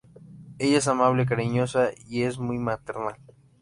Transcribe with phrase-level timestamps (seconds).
[0.57, 3.17] Ella es amable, cariñosa, y es muy maternal.